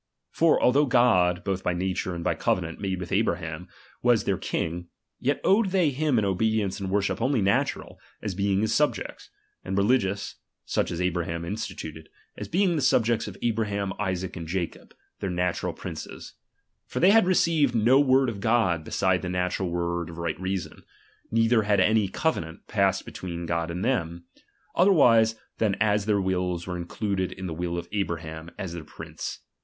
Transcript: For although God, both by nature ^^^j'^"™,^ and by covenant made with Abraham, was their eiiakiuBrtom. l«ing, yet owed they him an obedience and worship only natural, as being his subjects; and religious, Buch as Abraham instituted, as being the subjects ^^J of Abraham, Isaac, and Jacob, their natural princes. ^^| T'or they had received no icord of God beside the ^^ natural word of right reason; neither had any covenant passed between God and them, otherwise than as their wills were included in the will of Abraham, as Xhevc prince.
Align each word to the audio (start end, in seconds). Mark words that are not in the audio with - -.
For 0.31 0.59
although 0.59 0.87
God, 0.87 1.43
both 1.43 1.61
by 1.61 1.73
nature 1.75 2.09
^^^j'^"™,^ 2.09 2.15
and 2.15 2.23
by 2.23 2.33
covenant 2.33 2.79
made 2.81 2.99
with 2.99 3.11
Abraham, 3.11 3.67
was 4.01 4.23
their 4.23 4.35
eiiakiuBrtom. 4.35 4.61
l«ing, 4.61 4.87
yet 5.19 5.39
owed 5.43 5.67
they 5.67 5.91
him 5.91 6.17
an 6.17 6.25
obedience 6.25 6.79
and 6.79 6.89
worship 6.89 7.21
only 7.21 7.39
natural, 7.39 7.99
as 8.19 8.33
being 8.33 8.61
his 8.61 8.73
subjects; 8.73 9.29
and 9.63 9.77
religious, 9.77 10.37
Buch 10.65 10.89
as 10.89 10.99
Abraham 10.99 11.45
instituted, 11.45 12.09
as 12.35 12.47
being 12.47 12.75
the 12.75 12.81
subjects 12.81 13.25
^^J 13.27 13.27
of 13.27 13.37
Abraham, 13.43 13.93
Isaac, 13.99 14.35
and 14.35 14.47
Jacob, 14.47 14.95
their 15.19 15.29
natural 15.29 15.71
princes. 15.71 16.33
^^| 16.89 16.91
T'or 16.91 16.99
they 16.99 17.11
had 17.11 17.27
received 17.27 17.75
no 17.75 18.03
icord 18.03 18.27
of 18.27 18.39
God 18.39 18.83
beside 18.83 19.21
the 19.21 19.27
^^ 19.27 19.31
natural 19.31 19.69
word 19.69 20.09
of 20.09 20.17
right 20.17 20.39
reason; 20.41 20.81
neither 21.29 21.61
had 21.61 21.79
any 21.79 22.07
covenant 22.07 22.65
passed 22.65 23.05
between 23.05 23.45
God 23.45 23.69
and 23.69 23.85
them, 23.85 24.25
otherwise 24.73 25.35
than 25.59 25.75
as 25.79 26.07
their 26.07 26.19
wills 26.19 26.65
were 26.65 26.75
included 26.75 27.31
in 27.31 27.45
the 27.45 27.53
will 27.53 27.77
of 27.77 27.87
Abraham, 27.91 28.49
as 28.57 28.73
Xhevc 28.73 28.87
prince. 28.87 29.39